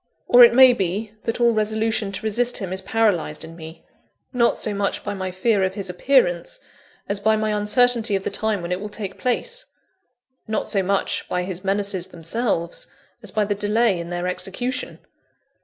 Or 0.27 0.43
it 0.43 0.55
may 0.55 0.73
be, 0.73 1.11
that 1.25 1.39
all 1.39 1.51
resolution 1.51 2.11
to 2.13 2.23
resist 2.23 2.57
him 2.57 2.73
is 2.73 2.81
paralysed 2.81 3.43
in 3.45 3.55
me, 3.55 3.85
not 4.33 4.57
so 4.57 4.73
much 4.73 5.03
by 5.03 5.13
my 5.13 5.29
fear 5.29 5.63
of 5.63 5.75
his 5.75 5.91
appearance, 5.91 6.59
as 7.07 7.19
by 7.19 7.35
my 7.35 7.51
uncertainty 7.51 8.15
of 8.15 8.23
the 8.23 8.31
time 8.31 8.63
when 8.63 8.71
it 8.71 8.79
will 8.81 8.89
take 8.89 9.19
place 9.19 9.67
not 10.47 10.67
so 10.67 10.81
much 10.81 11.29
by 11.29 11.43
his 11.43 11.63
menaces 11.63 12.07
themselves, 12.07 12.87
as 13.21 13.29
by 13.29 13.45
the 13.45 13.53
delay 13.53 13.99
in 13.99 14.09
their 14.09 14.25
execution. 14.25 14.97